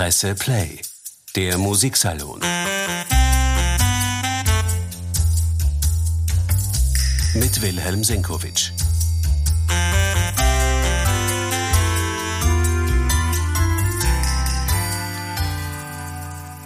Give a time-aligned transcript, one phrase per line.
[0.00, 0.80] Presse Play,
[1.36, 2.40] der Musiksalon.
[7.34, 8.72] Mit Wilhelm Senkowitsch.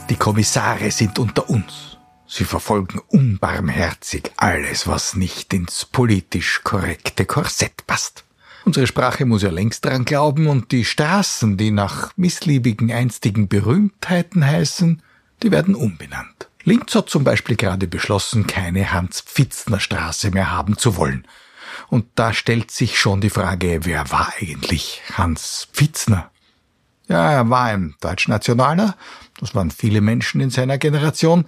[0.08, 1.98] Die Kommissare sind unter uns.
[2.28, 8.22] Sie verfolgen unbarmherzig alles, was nicht ins politisch korrekte Korsett passt.
[8.64, 14.44] Unsere Sprache muss ja längst daran glauben und die Straßen, die nach missliebigen einstigen Berühmtheiten
[14.44, 15.02] heißen,
[15.42, 16.48] die werden umbenannt.
[16.62, 21.26] Linz hat zum Beispiel gerade beschlossen, keine Hans-Pfitzner-Straße mehr haben zu wollen.
[21.88, 26.30] Und da stellt sich schon die Frage, wer war eigentlich Hans Pfitzner?
[27.06, 28.96] Ja, er war ein Deutschnationaler,
[29.38, 31.44] das waren viele Menschen in seiner Generation,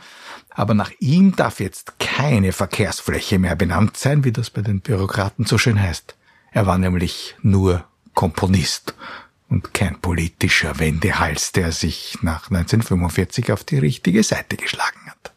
[0.50, 5.46] aber nach ihm darf jetzt keine Verkehrsfläche mehr benannt sein, wie das bei den Bürokraten
[5.46, 6.14] so schön heißt.
[6.56, 7.84] Er war nämlich nur
[8.14, 8.94] Komponist
[9.50, 15.34] und kein politischer Wendehals, der sich nach 1945 auf die richtige Seite geschlagen hat.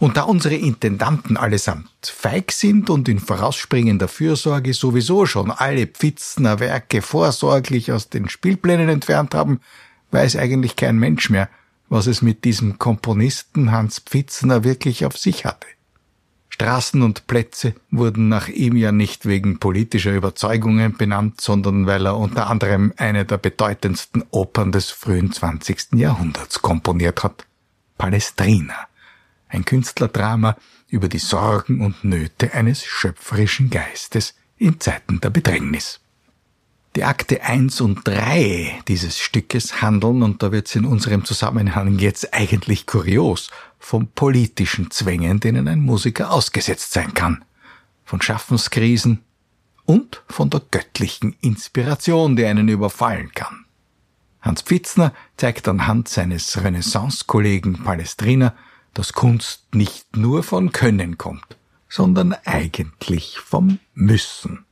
[0.00, 6.58] Und da unsere Intendanten allesamt feig sind und in vorausspringender Fürsorge sowieso schon alle Pfitzner
[6.58, 9.60] Werke vorsorglich aus den Spielplänen entfernt haben,
[10.10, 11.48] weiß eigentlich kein Mensch mehr,
[11.88, 15.68] was es mit diesem Komponisten Hans Pfitzner wirklich auf sich hatte.
[16.60, 22.16] Straßen und Plätze wurden nach ihm ja nicht wegen politischer Überzeugungen benannt, sondern weil er
[22.16, 25.92] unter anderem eine der bedeutendsten Opern des frühen 20.
[25.92, 27.46] Jahrhunderts komponiert hat.
[27.96, 28.74] Palestrina,
[29.48, 30.56] ein Künstlerdrama
[30.88, 36.00] über die Sorgen und Nöte eines schöpferischen Geistes in Zeiten der Bedrängnis.
[36.96, 42.34] Die Akte 1 und 3 dieses Stückes handeln, und da wird's in unserem Zusammenhang jetzt
[42.34, 47.44] eigentlich kurios, von politischen Zwängen, denen ein Musiker ausgesetzt sein kann,
[48.04, 49.22] von Schaffenskrisen
[49.84, 53.64] und von der göttlichen Inspiration, die einen überfallen kann.
[54.40, 58.54] Hans Pfitzner zeigt anhand seines Renaissance-Kollegen Palestrina,
[58.94, 61.56] dass Kunst nicht nur von Können kommt,
[61.88, 64.64] sondern eigentlich vom Müssen.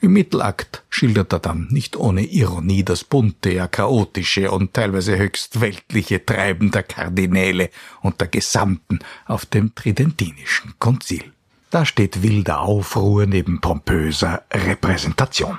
[0.00, 5.60] Im Mittelakt schildert er dann nicht ohne Ironie das bunte, ja chaotische und teilweise höchst
[5.60, 7.70] weltliche Treiben der Kardinäle
[8.02, 11.24] und der Gesamten auf dem Tridentinischen Konzil.
[11.70, 15.58] Da steht wilder Aufruhr neben pompöser Repräsentation.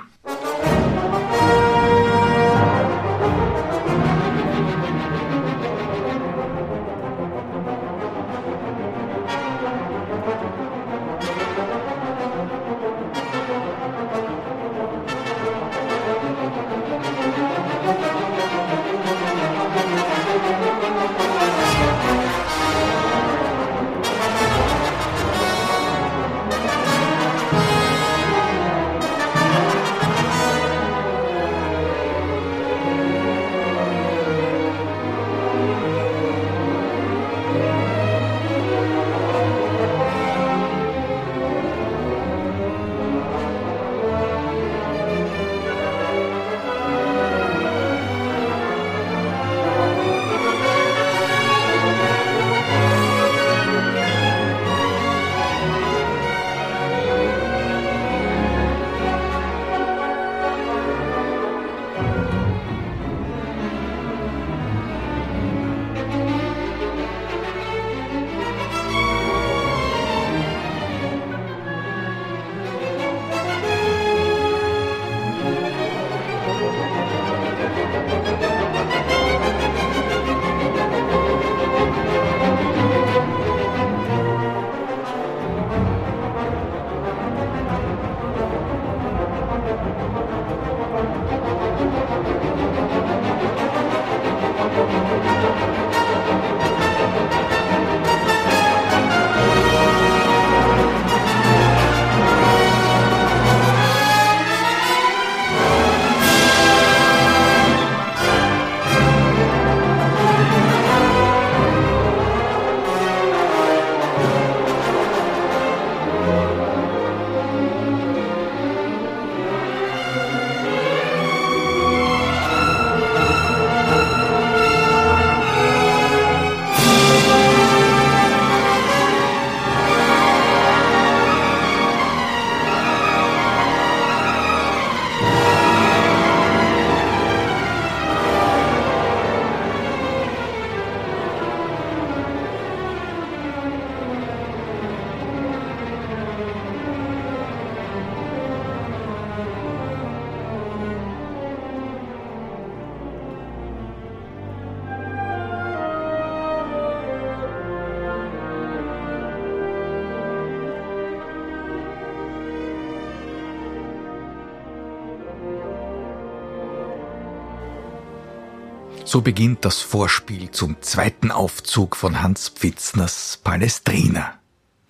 [169.08, 174.38] So beginnt das Vorspiel zum zweiten Aufzug von Hans Pfitzners Palestrina,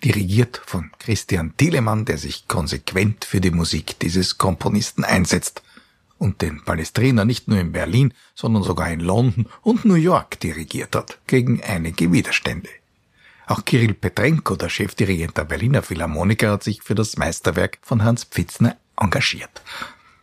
[0.03, 5.63] dirigiert von Christian Thielemann, der sich konsequent für die Musik dieses Komponisten einsetzt
[6.17, 10.97] und den Palestrina nicht nur in Berlin, sondern sogar in London und New York dirigiert
[10.97, 12.67] hat, gegen einige Widerstände.
[13.47, 18.25] Auch Kirill Petrenko, der Chefdirigent der Berliner Philharmoniker, hat sich für das Meisterwerk von Hans
[18.25, 19.61] Pfitzner engagiert.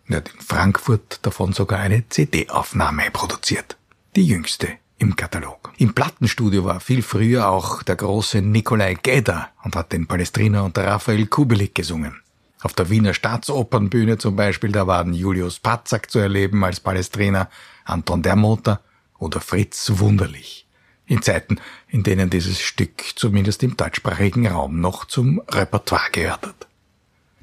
[0.06, 3.78] Er hat in Frankfurt davon sogar eine CD-Aufnahme produziert
[4.16, 4.68] die jüngste
[4.98, 5.72] im Katalog.
[5.76, 10.86] Im Plattenstudio war viel früher auch der große Nikolai Gedda und hat den Palestrina unter
[10.86, 12.22] Raphael Kubelik gesungen.
[12.62, 17.50] Auf der Wiener Staatsopernbühne zum Beispiel, da waren Julius Patzak zu erleben als Palestrina,
[17.84, 18.80] Anton Dermoter
[19.18, 20.66] oder Fritz Wunderlich.
[21.04, 26.66] In Zeiten, in denen dieses Stück zumindest im deutschsprachigen Raum noch zum Repertoire gehört hat.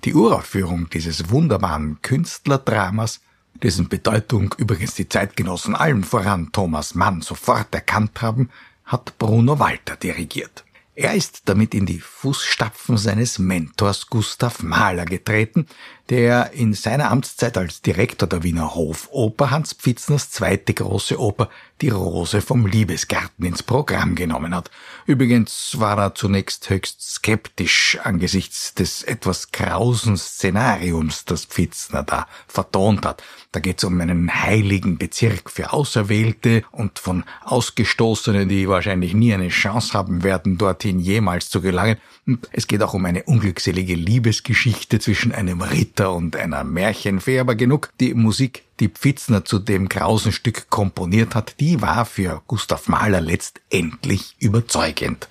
[0.06, 3.22] Die Uraufführung dieses wunderbaren Künstlerdramas
[3.62, 8.50] dessen Bedeutung übrigens die Zeitgenossen allen voran Thomas Mann sofort erkannt haben,
[8.86, 10.64] hat Bruno Walter dirigiert.
[10.96, 15.66] Er ist damit in die Fußstapfen seines Mentors Gustav Mahler getreten,
[16.10, 21.90] der in seiner Amtszeit als Direktor der Wiener Hofoper Hans Pfitzners zweite große Oper Die
[21.90, 24.70] Rose vom Liebesgarten ins Programm genommen hat.
[25.06, 33.06] Übrigens war er zunächst höchst skeptisch angesichts des etwas krausen Szenariums, das Pfitzner da vertont
[33.06, 33.24] hat.
[33.54, 39.34] Da geht es um einen heiligen Bezirk für Auserwählte und von Ausgestoßenen, die wahrscheinlich nie
[39.34, 41.98] eine Chance haben werden, dorthin jemals zu gelangen.
[42.26, 47.56] Und es geht auch um eine unglückselige Liebesgeschichte zwischen einem Ritter und einer Märchenfee, aber
[47.56, 47.90] genug.
[48.00, 53.22] Die Musik, die Pfitzner zu dem grausen Stück komponiert hat, die war für Gustav Mahler
[53.22, 55.28] letztendlich überzeugend.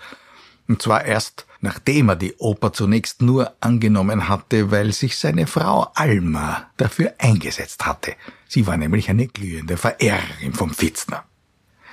[0.69, 5.91] Und zwar erst nachdem er die Oper zunächst nur angenommen hatte, weil sich seine Frau
[5.95, 8.15] Alma dafür eingesetzt hatte.
[8.49, 11.25] Sie war nämlich eine glühende Verehrerin vom Pfitzner.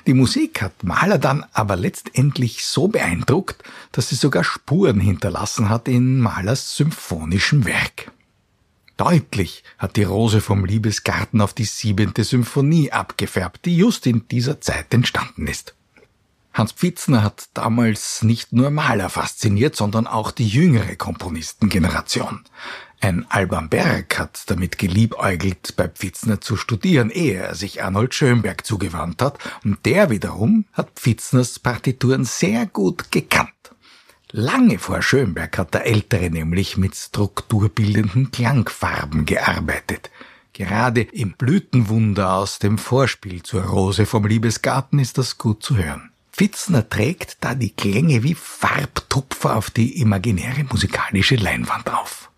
[0.07, 5.87] Die Musik hat Mahler dann aber letztendlich so beeindruckt, dass sie sogar Spuren hinterlassen hat
[5.87, 8.11] in Mahlers symphonischem Werk.
[8.99, 14.59] Deutlich hat die Rose vom Liebesgarten auf die siebente Symphonie abgefärbt, die just in dieser
[14.59, 15.73] Zeit entstanden ist.
[16.51, 22.43] Hans Pfitzner hat damals nicht nur Maler fasziniert, sondern auch die jüngere Komponistengeneration.
[22.99, 28.65] Ein Alban Berg hat damit geliebäugelt, bei Pfitzner zu studieren, ehe er sich Arnold Schönberg
[28.65, 33.53] zugewandt hat, und der wiederum hat Pfitzners Partituren sehr gut gekannt.
[34.31, 40.11] Lange vor Schönberg hat der Ältere nämlich mit strukturbildenden Klangfarben gearbeitet.
[40.53, 46.11] Gerade im Blütenwunder aus dem Vorspiel zur Rose vom Liebesgarten ist das gut zu hören.
[46.31, 52.28] Pfitzner trägt da die Klänge wie Farbtupfer auf die imaginäre musikalische Leinwand auf.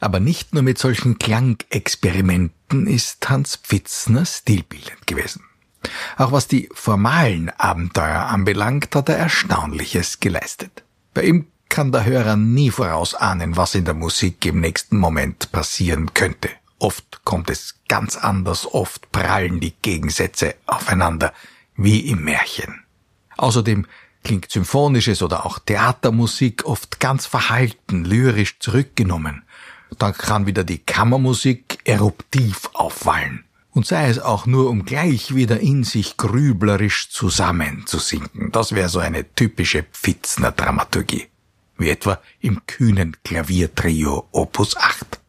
[0.00, 5.44] Aber nicht nur mit solchen Klangexperimenten ist Hans Pfitzner stilbildend gewesen.
[6.16, 10.84] Auch was die formalen Abenteuer anbelangt, hat er Erstaunliches geleistet.
[11.14, 16.12] Bei ihm kann der Hörer nie vorausahnen, was in der Musik im nächsten Moment passieren
[16.14, 16.50] könnte.
[16.78, 21.32] Oft kommt es ganz anders, oft prallen die Gegensätze aufeinander,
[21.76, 22.84] wie im Märchen.
[23.36, 23.86] Außerdem
[24.24, 29.44] klingt symphonisches oder auch Theatermusik oft ganz verhalten, lyrisch zurückgenommen.
[29.98, 33.44] Dann kann wieder die Kammermusik eruptiv aufwallen.
[33.72, 38.50] Und sei es auch nur, um gleich wieder in sich grüblerisch zusammenzusinken.
[38.50, 41.26] Das wäre so eine typische Pfitzner Dramaturgie.
[41.78, 45.20] Wie etwa im kühnen Klaviertrio Opus 8.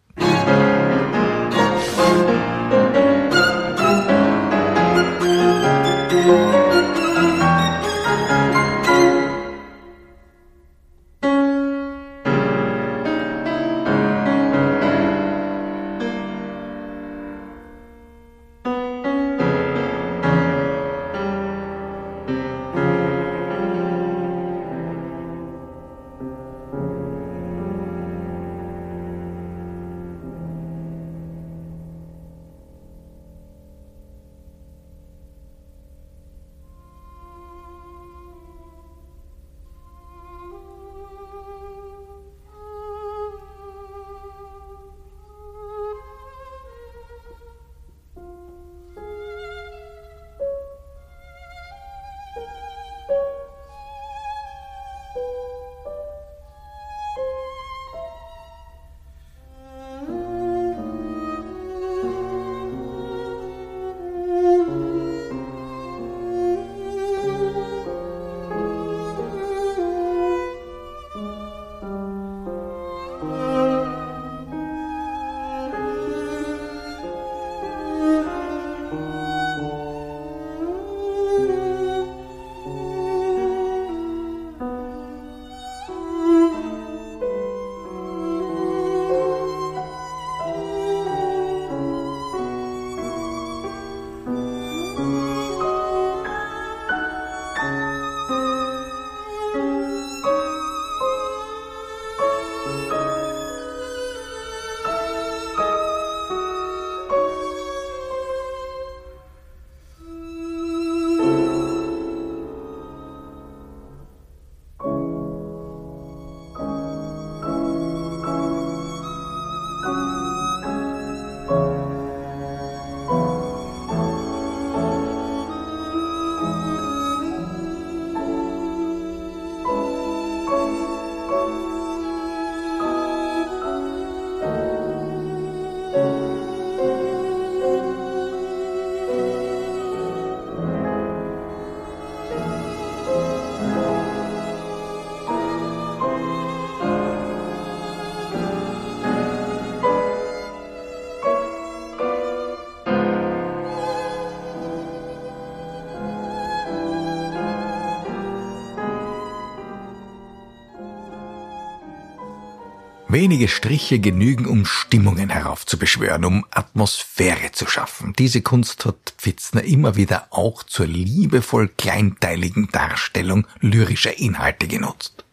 [163.11, 168.13] Wenige Striche genügen, um Stimmungen heraufzubeschwören, um Atmosphäre zu schaffen.
[168.17, 175.25] Diese Kunst hat Pfitzner immer wieder auch zur liebevoll kleinteiligen Darstellung lyrischer Inhalte genutzt.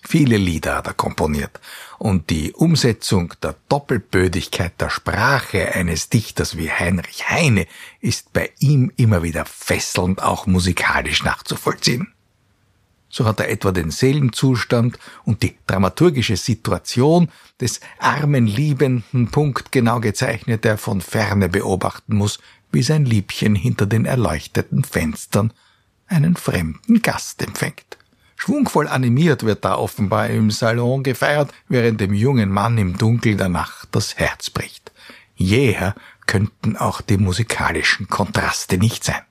[0.00, 1.60] Viele Lieder hat er komponiert
[1.98, 7.66] und die Umsetzung der Doppelbödigkeit der Sprache eines Dichters wie Heinrich Heine
[8.00, 12.14] ist bei ihm immer wieder fesselnd auch musikalisch nachzuvollziehen.
[13.16, 20.64] So hat er etwa den Seelenzustand und die dramaturgische Situation des armen Liebenden punktgenau gezeichnet,
[20.64, 22.40] der von ferne beobachten muss,
[22.72, 25.54] wie sein Liebchen hinter den erleuchteten Fenstern
[26.08, 27.96] einen fremden Gast empfängt.
[28.36, 33.48] Schwungvoll animiert wird da offenbar im Salon gefeiert, während dem jungen Mann im Dunkel der
[33.48, 34.92] Nacht das Herz bricht.
[35.36, 35.94] Jäher
[36.26, 39.22] könnten auch die musikalischen Kontraste nicht sein.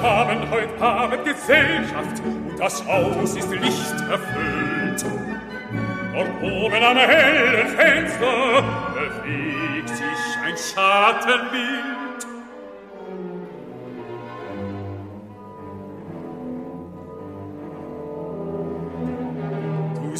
[0.00, 5.04] Sie haben heute Abend Gesellschaft und das Haus ist lichterfüllt.
[6.16, 8.62] Und oben am hellen Fenster
[8.94, 12.26] bewegt sich ein Schattenbild.
[20.02, 20.16] Du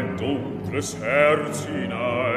[0.00, 2.29] mein dunkles Herz hinein.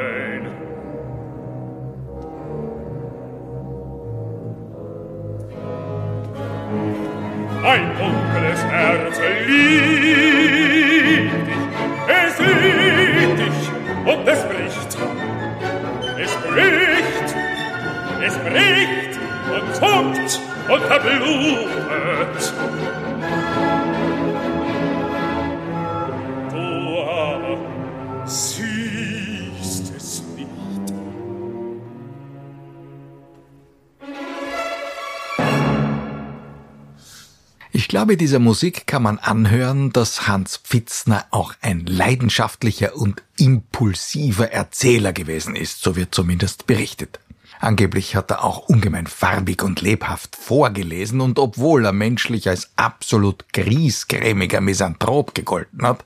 [37.76, 44.52] Ich glaube, dieser Musik kann man anhören, dass Hans Pfitzner auch ein leidenschaftlicher und impulsiver
[44.52, 47.18] Erzähler gewesen ist, so wird zumindest berichtet.
[47.58, 53.52] Angeblich hat er auch ungemein farbig und lebhaft vorgelesen und obwohl er menschlich als absolut
[53.52, 56.04] griesgrämiger Misanthrop gegolten hat,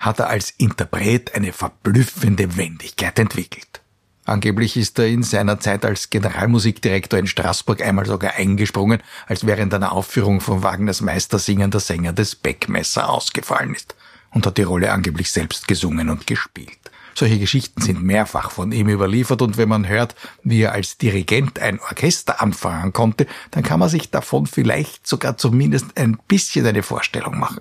[0.00, 3.83] hat er als Interpret eine verblüffende Wendigkeit entwickelt.
[4.26, 9.74] Angeblich ist er in seiner Zeit als Generalmusikdirektor in Straßburg einmal sogar eingesprungen, als während
[9.74, 13.94] einer Aufführung von Wagners Meistersingen der Sänger des Beckmesser ausgefallen ist
[14.30, 16.78] und hat die Rolle angeblich selbst gesungen und gespielt.
[17.14, 21.60] Solche Geschichten sind mehrfach von ihm überliefert und wenn man hört, wie er als Dirigent
[21.60, 26.82] ein Orchester anfangen konnte, dann kann man sich davon vielleicht sogar zumindest ein bisschen eine
[26.82, 27.60] Vorstellung machen.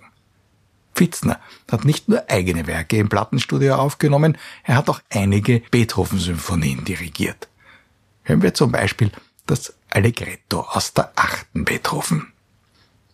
[0.93, 1.39] Pfitzner
[1.71, 7.47] hat nicht nur eigene Werke im Plattenstudio aufgenommen, er hat auch einige Beethoven-Symphonien dirigiert.
[8.23, 9.12] Hören wir zum Beispiel
[9.45, 12.34] das Allegretto aus der achten Beethoven.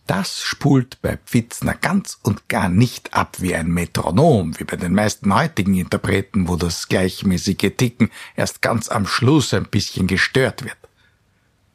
[0.06, 4.92] Das spult bei Pfitzner ganz und gar nicht ab wie ein Metronom, wie bei den
[4.92, 10.76] meisten heutigen Interpreten, wo das gleichmäßige Ticken erst ganz am Schluss ein bisschen gestört wird.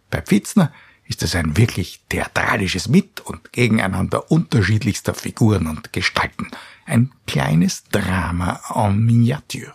[0.09, 0.73] Bei Pfitzner
[1.07, 6.49] ist es ein wirklich theatralisches Mit- und Gegeneinander unterschiedlichster Figuren und Gestalten,
[6.85, 9.73] ein kleines Drama en Miniature.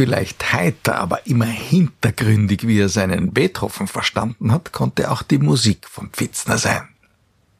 [0.00, 5.86] Vielleicht heiter, aber immer hintergründig, wie er seinen Beethoven verstanden hat, konnte auch die Musik
[5.86, 6.88] von Pfitzner sein.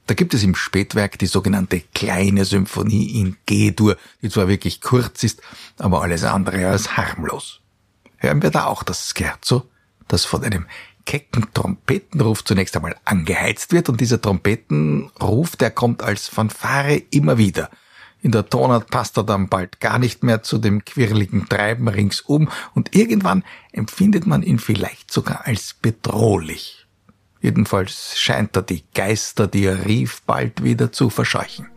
[0.07, 5.23] Da gibt es im Spätwerk die sogenannte kleine Symphonie in G-Dur, die zwar wirklich kurz
[5.23, 5.43] ist,
[5.77, 7.61] aber alles andere als harmlos.
[8.17, 9.69] Hören wir da auch das Scherzo,
[10.09, 10.65] das von einem
[11.05, 17.69] kecken Trompetenruf zunächst einmal angeheizt wird und dieser Trompetenruf, der kommt als Fanfare immer wieder.
[18.23, 22.51] In der Tonart passt er dann bald gar nicht mehr zu dem quirligen Treiben ringsum
[22.75, 26.87] und irgendwann empfindet man ihn vielleicht sogar als bedrohlich.
[27.41, 31.69] Jedenfalls scheint er die Geister, die er rief, bald wieder zu verscheuchen.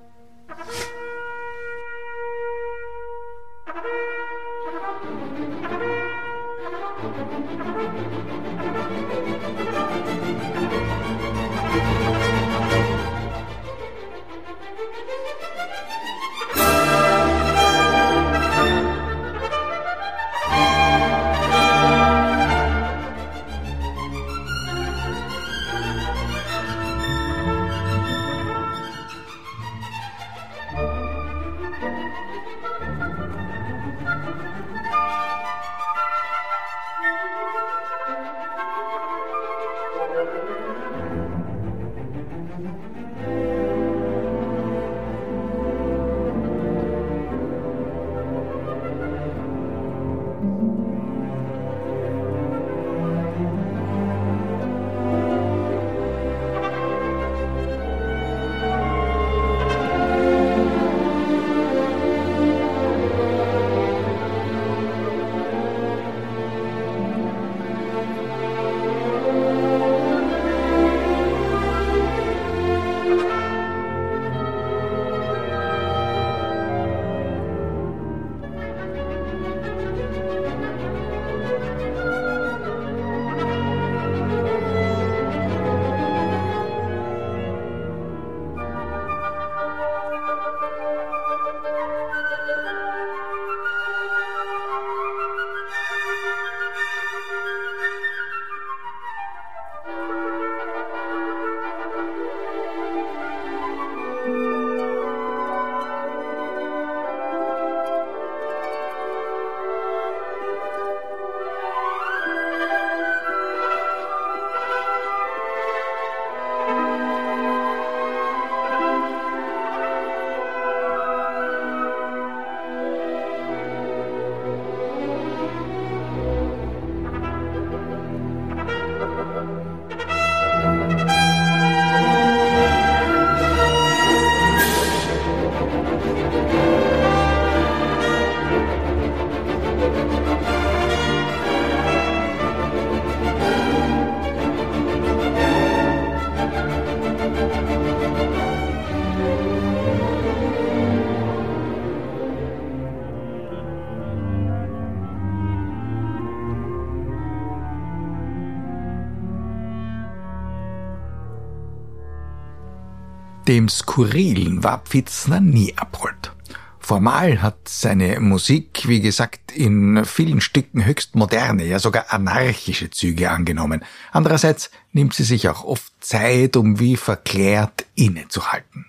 [163.53, 166.31] Dem Skurrilen war Pfitzner nie abhold.
[166.79, 173.29] Formal hat seine Musik, wie gesagt, in vielen Stücken höchst moderne, ja sogar anarchische Züge
[173.29, 173.85] angenommen.
[174.11, 178.87] Andererseits nimmt sie sich auch oft Zeit, um wie verklärt innezuhalten.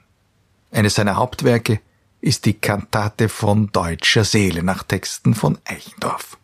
[0.70, 1.81] Eines seiner Hauptwerke
[2.22, 6.38] ist die Kantate von deutscher Seele nach Texten von Eichendorff.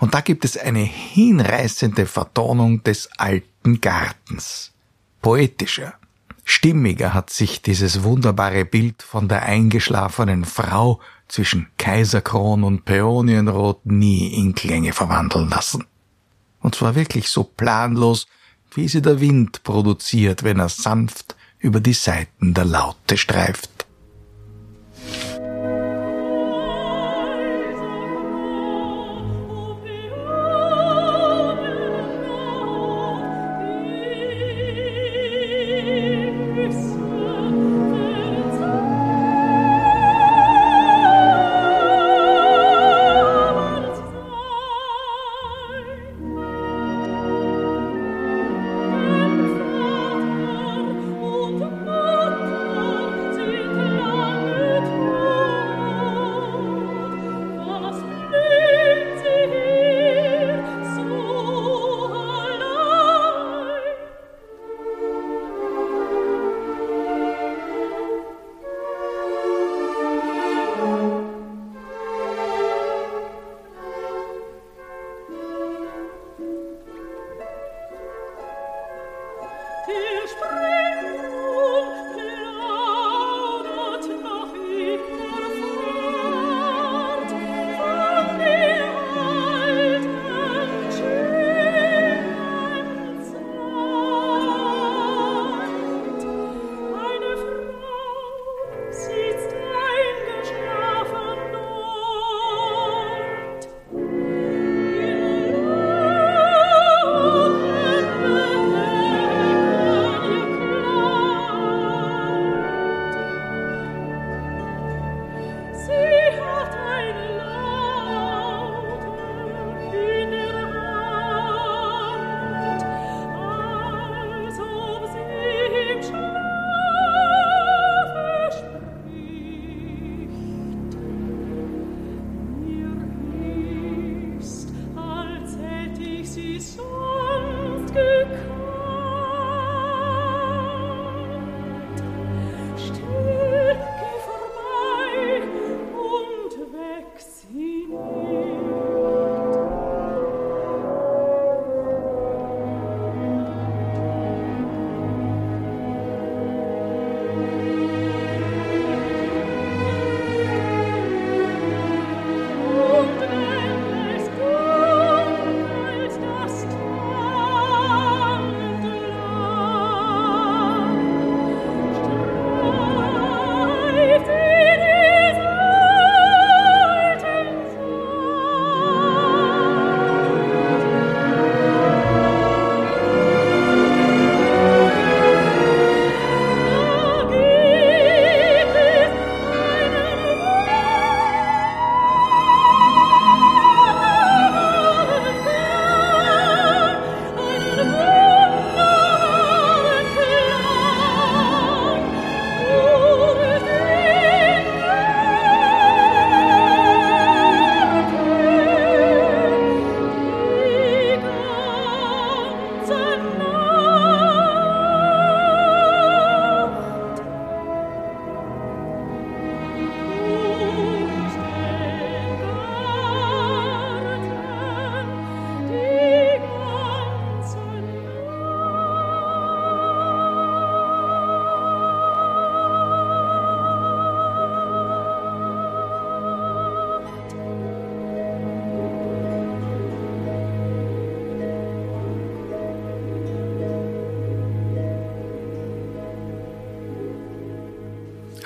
[0.00, 4.72] Und da gibt es eine hinreißende Vertonung des alten Gartens.
[5.20, 5.94] Poetischer,
[6.44, 14.34] Stimmiger hat sich dieses wunderbare Bild von der eingeschlafenen Frau zwischen Kaiserkron und Päonienrot nie
[14.34, 15.84] in Klänge verwandeln lassen.
[16.60, 18.26] Und zwar wirklich so planlos,
[18.74, 23.81] wie sie der Wind produziert, wenn er sanft über die Saiten der Laute streift.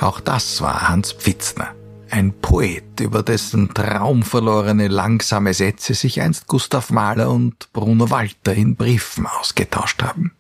[0.06, 1.74] Auch das war Hans Pfitzner,
[2.10, 8.76] ein Poet, über dessen traumverlorene langsame Sätze sich einst Gustav Mahler und Bruno Walter in
[8.76, 10.30] Briefen ausgetauscht haben.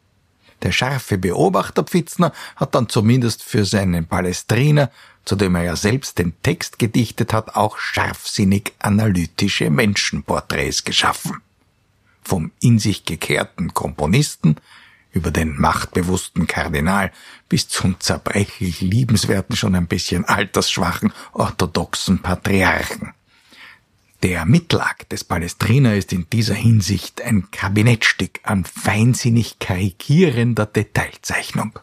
[0.62, 4.92] Der scharfe Beobachter Pfitzner hat dann zumindest für seinen Palestriner,
[5.24, 11.38] zu dem er ja selbst den Text gedichtet hat, auch scharfsinnig analytische Menschenporträts geschaffen.
[12.22, 14.58] Vom in sich gekehrten Komponisten
[15.16, 17.10] über den machtbewussten Kardinal
[17.48, 23.14] bis zum zerbrechlich liebenswerten, schon ein bisschen altersschwachen orthodoxen Patriarchen.
[24.22, 31.78] Der Mittelakt des Palestriner ist in dieser Hinsicht ein Kabinettstück an feinsinnig karikierender Detailzeichnung.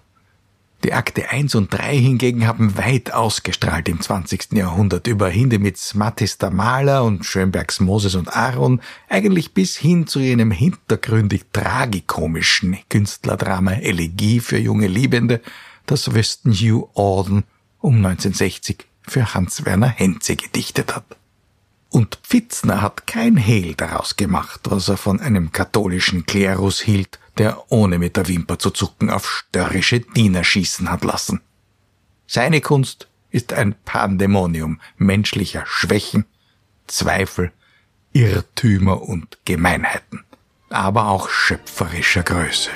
[0.83, 4.51] Die Akte 1 und 3 hingegen haben weit ausgestrahlt im 20.
[4.51, 10.19] Jahrhundert über Hindemiths Mattis der Maler und Schönbergs Moses und Aaron, eigentlich bis hin zu
[10.19, 15.41] jenem hintergründig tragikomischen Künstlerdrama Elegie für junge Liebende,
[15.85, 17.45] das Weston Hugh Auden
[17.79, 21.05] um 1960 für Hans-Werner Henze gedichtet hat.
[21.91, 27.71] Und Pfitzner hat kein Hehl daraus gemacht, was er von einem katholischen Klerus hielt, der
[27.71, 31.41] ohne mit der Wimper zu zucken auf störrische Diener schießen hat lassen.
[32.27, 36.25] Seine Kunst ist ein Pandemonium menschlicher Schwächen,
[36.87, 37.51] Zweifel,
[38.13, 40.23] Irrtümer und Gemeinheiten,
[40.69, 42.69] aber auch schöpferischer Größe.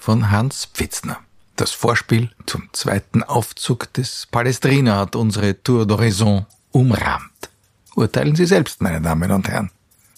[0.00, 1.18] Von Hans Pfitzner.
[1.56, 7.50] Das Vorspiel zum zweiten Aufzug des Palestrina hat unsere Tour d'Horizon umrahmt.
[7.94, 9.70] Urteilen Sie selbst, meine Damen und Herren.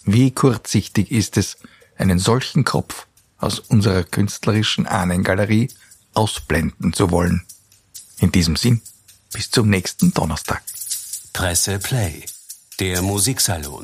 [0.05, 1.57] Wie kurzsichtig ist es,
[1.97, 3.07] einen solchen Kopf
[3.37, 5.67] aus unserer künstlerischen Ahnengalerie
[6.13, 7.45] ausblenden zu wollen.
[8.19, 8.81] In diesem Sinn,
[9.33, 10.63] bis zum nächsten Donnerstag.
[11.33, 12.23] Presse Play,
[12.79, 13.83] der Musiksalon.